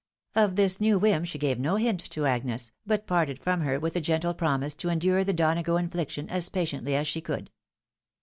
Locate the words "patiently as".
6.49-7.07